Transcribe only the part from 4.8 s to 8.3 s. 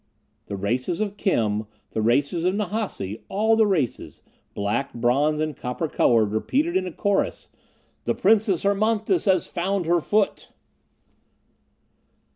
bronze, and copper colored, repeated in a chorus: "The